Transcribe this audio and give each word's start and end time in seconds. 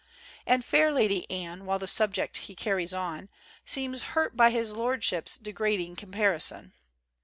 And 0.47 0.65
fair 0.65 0.91
Lady 0.91 1.29
Anne, 1.29 1.67
while 1.67 1.77
the 1.77 1.85
subject 1.87 2.37
he 2.49 2.55
carries 2.55 2.91
on, 2.91 3.29
Seems 3.65 4.01
hurt 4.17 4.35
by 4.35 4.49
his 4.49 4.73
lordship's 4.73 5.37
degrading 5.37 5.95
comparison. 5.95 6.73